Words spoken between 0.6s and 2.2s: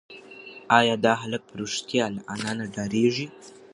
ایا دا هلک په رښتیا